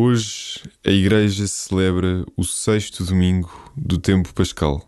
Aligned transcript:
Hoje 0.00 0.62
a 0.86 0.92
Igreja 0.92 1.48
celebra 1.48 2.24
o 2.36 2.44
sexto 2.44 3.04
domingo 3.04 3.50
do 3.76 3.98
tempo 3.98 4.32
pascal. 4.32 4.87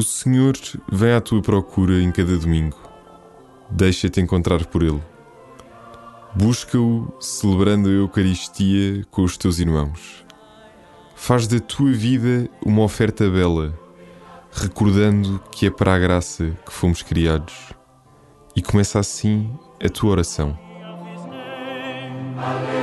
O 0.00 0.02
Senhor 0.02 0.54
vem 0.90 1.12
à 1.12 1.20
tua 1.20 1.42
procura 1.42 2.00
em 2.00 2.10
cada 2.10 2.38
domingo. 2.38 2.78
Deixa-te 3.70 4.18
encontrar 4.18 4.64
por 4.64 4.82
Ele. 4.82 5.02
Busca-o 6.34 7.12
celebrando 7.20 7.88
a 7.88 7.92
Eucaristia 7.92 9.04
com 9.10 9.24
os 9.24 9.36
teus 9.36 9.58
irmãos. 9.58 10.24
Faz 11.22 11.46
da 11.46 11.60
tua 11.60 11.92
vida 11.92 12.48
uma 12.64 12.82
oferta 12.82 13.28
bela, 13.28 13.78
recordando 14.50 15.38
que 15.52 15.66
é 15.66 15.70
para 15.70 15.94
a 15.94 15.98
graça 15.98 16.56
que 16.64 16.72
fomos 16.72 17.02
criados. 17.02 17.54
E 18.56 18.62
começa 18.62 18.98
assim 18.98 19.52
a 19.84 19.88
tua 19.90 20.12
oração. 20.12 20.58
Que 22.72 22.79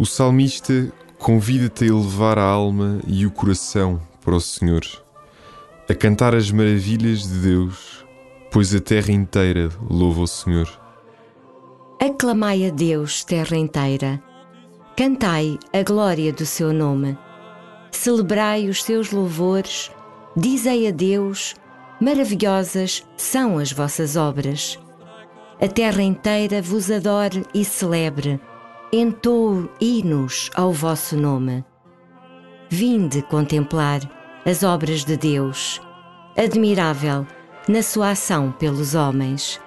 O 0.00 0.06
salmista 0.06 0.90
convida-te 1.18 1.84
a 1.84 1.88
elevar 1.88 2.38
a 2.38 2.42
alma 2.42 3.00
e 3.06 3.26
o 3.26 3.30
coração 3.30 4.00
para 4.24 4.34
o 4.34 4.40
Senhor, 4.40 4.80
a 5.86 5.92
cantar 5.92 6.34
as 6.34 6.50
maravilhas 6.50 7.24
de 7.24 7.40
Deus, 7.40 8.02
pois 8.50 8.74
a 8.74 8.80
terra 8.80 9.12
inteira 9.12 9.68
louva 9.90 10.22
o 10.22 10.26
Senhor. 10.26 10.66
Aclamai 12.00 12.66
a 12.66 12.70
Deus, 12.70 13.24
terra 13.24 13.58
inteira. 13.58 14.22
Cantai 14.96 15.58
a 15.70 15.82
glória 15.82 16.32
do 16.32 16.46
seu 16.46 16.72
nome. 16.72 17.18
Celebrai 17.90 18.70
os 18.70 18.82
seus 18.82 19.12
louvores. 19.12 19.90
Dizei 20.34 20.88
a 20.88 20.92
Deus: 20.92 21.54
maravilhosas 22.00 23.06
são 23.18 23.58
as 23.58 23.70
vossas 23.70 24.16
obras. 24.16 24.78
A 25.60 25.68
terra 25.68 26.02
inteira 26.02 26.62
vos 26.62 26.90
adore 26.90 27.44
e 27.52 27.66
celebre. 27.66 28.40
Entoe 28.92 29.70
hinos 29.80 30.50
ao 30.52 30.72
vosso 30.72 31.16
nome. 31.16 31.64
Vinde 32.68 33.22
contemplar 33.22 34.00
as 34.44 34.64
obras 34.64 35.04
de 35.04 35.16
Deus, 35.16 35.80
admirável 36.36 37.24
na 37.68 37.84
sua 37.84 38.10
ação 38.10 38.50
pelos 38.50 38.96
homens. 38.96 39.60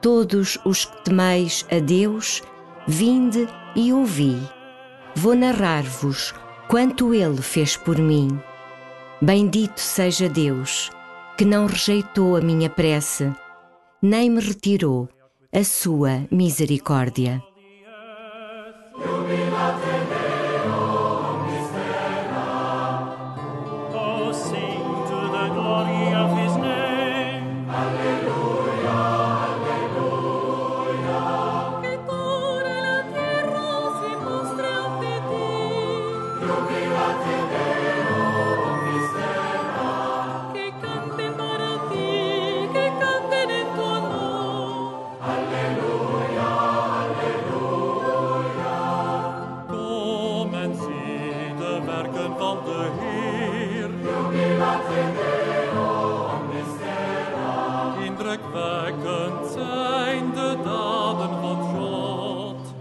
Todos 0.00 0.56
os 0.64 0.84
que 0.84 1.02
temeis 1.02 1.66
a 1.68 1.80
Deus, 1.80 2.40
vinde 2.86 3.48
e 3.74 3.92
ouvi. 3.92 4.40
Vou 5.16 5.34
narrar-vos 5.34 6.32
quanto 6.68 7.12
Ele 7.12 7.42
fez 7.42 7.76
por 7.76 7.98
mim. 7.98 8.40
Bendito 9.20 9.80
seja 9.80 10.28
Deus, 10.28 10.92
que 11.36 11.44
não 11.44 11.66
rejeitou 11.66 12.36
a 12.36 12.40
minha 12.40 12.70
prece, 12.70 13.34
nem 14.00 14.30
me 14.30 14.40
retirou 14.40 15.08
a 15.52 15.64
sua 15.64 16.24
misericórdia. 16.30 17.42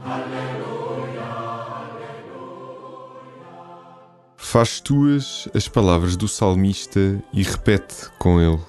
Aleluia, 0.04 1.22
aleluia. 1.84 2.78
Faz 4.36 4.80
tuas 4.80 5.48
as 5.54 5.68
palavras 5.68 6.16
do 6.16 6.28
salmista 6.28 7.00
e 7.34 7.44
repete 7.44 8.10
com 8.18 8.42
ele: 8.42 8.62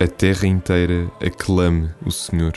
A 0.00 0.06
terra 0.06 0.46
inteira 0.46 1.10
aclame 1.20 1.90
o 2.04 2.10
Senhor. 2.10 2.54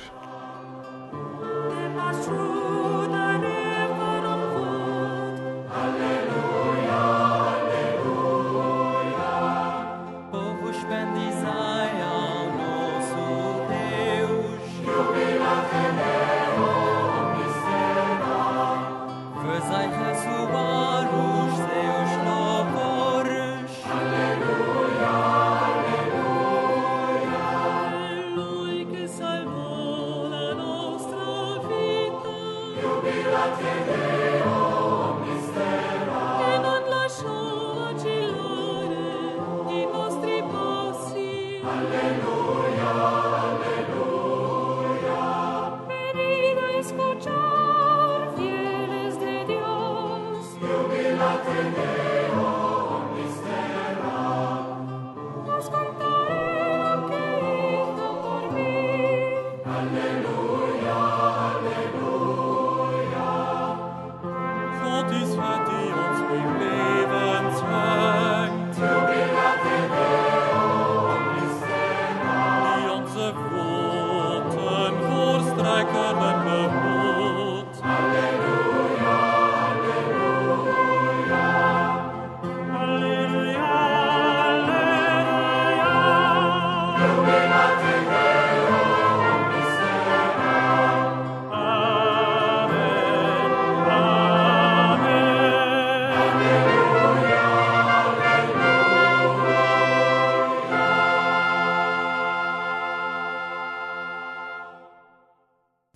Che 33.46 34.15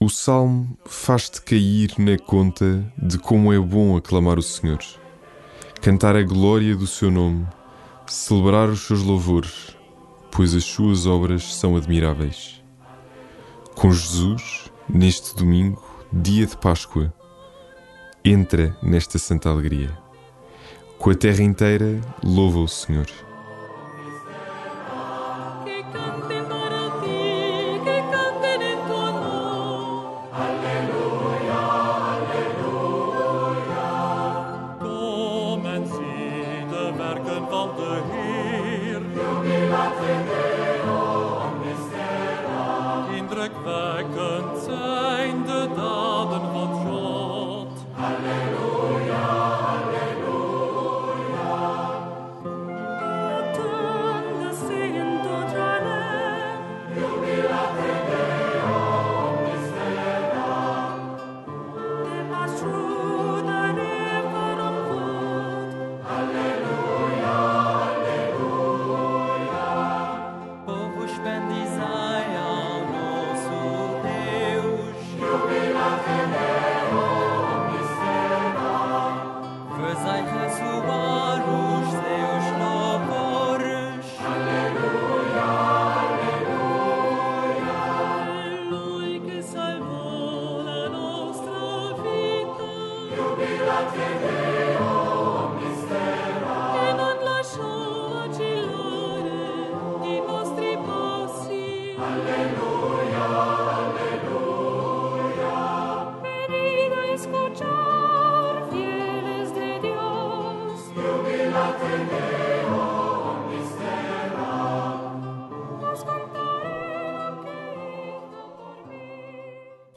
O 0.10 0.12
salmo 0.12 0.76
faz-te 0.86 1.40
cair 1.40 1.94
na 2.00 2.18
conta 2.18 2.84
de 2.98 3.20
como 3.20 3.54
é 3.54 3.60
bom 3.60 3.96
aclamar 3.96 4.40
o 4.40 4.42
Senhor, 4.42 4.80
cantar 5.84 6.16
a 6.16 6.24
glória 6.24 6.76
do 6.76 6.88
seu 6.88 7.12
nome, 7.12 7.46
celebrar 8.08 8.70
os 8.70 8.88
seus 8.88 9.04
louvores, 9.04 9.78
pois 10.32 10.56
as 10.56 10.64
suas 10.64 11.06
obras 11.06 11.54
são 11.54 11.76
admiráveis. 11.78 12.60
Com 13.76 13.92
Jesus, 13.92 14.72
neste 14.92 15.36
domingo, 15.36 15.86
dia 16.12 16.48
de 16.48 16.58
Páscoa, 16.58 17.14
entra 18.26 18.76
nesta 18.82 19.20
santa 19.20 19.48
alegria. 19.48 19.96
Com 20.98 21.12
a 21.12 21.16
terra 21.16 21.44
inteira, 21.44 22.02
louva 22.24 22.58
o 22.58 22.68
Senhor. 22.68 23.29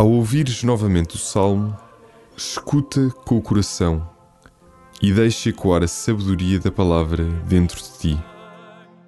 Ao 0.02 0.10
ouvires 0.10 0.64
novamente 0.64 1.14
o 1.14 1.18
salmo, 1.18 1.76
escuta 2.36 3.08
com 3.24 3.36
o 3.38 3.40
coração 3.40 4.04
e 5.00 5.12
deixa 5.12 5.50
ecoar 5.50 5.84
a 5.84 5.86
sabedoria 5.86 6.58
da 6.58 6.72
palavra 6.72 7.24
dentro 7.46 7.80
de 7.80 7.98
ti. 7.98 8.24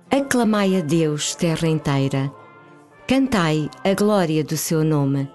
Aclamai 0.08 0.76
a 0.76 0.80
Deus, 0.80 1.34
terra 1.34 1.66
inteira. 1.66 2.32
Cantai 3.08 3.68
a 3.82 3.92
glória 3.92 4.44
do 4.44 4.56
seu 4.56 4.84
nome. 4.84 5.28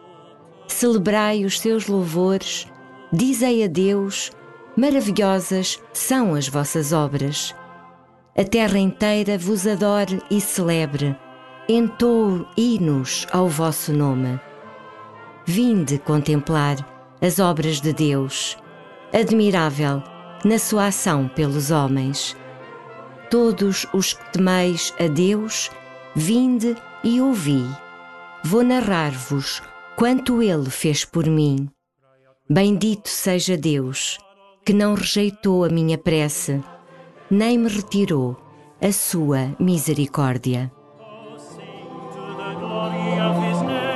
Celebrai 0.66 1.44
os 1.44 1.60
seus 1.60 1.88
louvores. 1.88 2.66
Dizei 3.12 3.62
a 3.66 3.68
Deus: 3.68 4.32
maravilhosas 4.80 5.78
são 5.92 6.34
as 6.34 6.48
vossas 6.48 6.94
obras. 6.94 7.54
A 8.38 8.44
terra 8.46 8.80
inteira 8.80 9.38
vos 9.38 9.68
adore 9.68 10.22
e 10.32 10.40
celebre. 10.40 11.16
Entoe 11.68 12.48
hinos 12.56 13.28
ao 13.32 13.50
vosso 13.50 13.92
nome. 13.92 14.40
Vinde 15.46 16.00
contemplar 16.00 16.78
as 17.22 17.40
obras 17.40 17.82
de 17.82 17.92
Deus, 17.92 18.58
admirável 19.14 20.02
na 20.46 20.58
sua 20.58 20.88
ação 20.88 21.28
pelos 21.28 21.70
homens. 21.72 22.38
Todos 23.30 23.86
os 23.94 24.14
que 24.14 24.32
temeis 24.32 24.94
a 24.98 25.08
Deus, 25.08 25.70
vinde 26.16 26.76
e 27.04 27.20
ouvi. 27.20 27.66
Vou 28.44 28.64
narrar-vos 28.64 29.62
quanto 29.98 30.42
ele 30.42 30.70
fez 30.70 31.04
por 31.04 31.26
mim. 31.26 31.70
Bendito 32.50 33.10
seja 33.10 33.58
Deus, 33.58 34.18
que 34.66 34.74
não 34.74 34.94
rejeitou 34.94 35.64
a 35.64 35.70
minha 35.70 35.98
prece, 35.98 36.64
nem 37.30 37.58
me 37.58 37.70
retirou 37.70 38.38
a 38.82 38.92
sua 38.92 39.56
misericórdia. 39.60 40.72
Aleluia, 42.38 43.24
aleluia. 43.24 43.90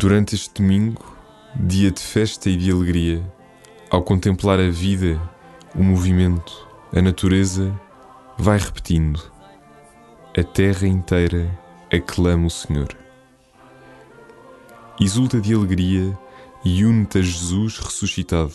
Durante 0.00 0.34
este 0.34 0.62
domingo, 0.62 1.04
dia 1.54 1.90
de 1.90 2.00
festa 2.00 2.48
e 2.48 2.56
de 2.56 2.70
alegria, 2.70 3.22
ao 3.90 4.02
contemplar 4.02 4.58
a 4.58 4.70
vida, 4.70 5.20
o 5.74 5.82
movimento, 5.82 6.66
a 6.90 7.02
natureza, 7.02 7.78
vai 8.38 8.56
repetindo: 8.56 9.20
A 10.34 10.42
terra 10.42 10.86
inteira 10.86 11.50
aclama 11.92 12.46
o 12.46 12.50
Senhor. 12.50 12.96
Exulta 14.98 15.38
de 15.38 15.52
alegria 15.52 16.18
e 16.64 16.82
une-te 16.82 17.18
a 17.18 17.22
Jesus 17.22 17.78
ressuscitado. 17.78 18.54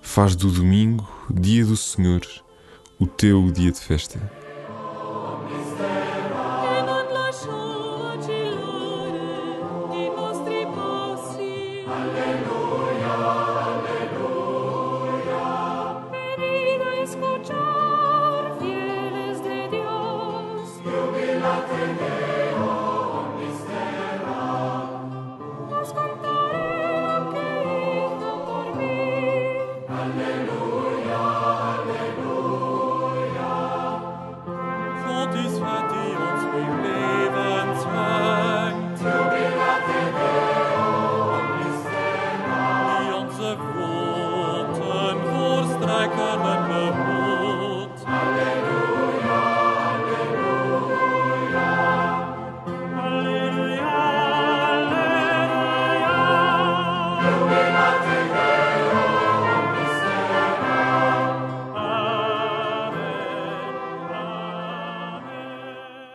Faz 0.00 0.36
do 0.36 0.52
domingo, 0.52 1.04
dia 1.28 1.66
do 1.66 1.76
Senhor, 1.76 2.24
o 3.00 3.08
teu 3.08 3.50
dia 3.50 3.72
de 3.72 3.80
festa. 3.80 4.43
tes 35.32 35.63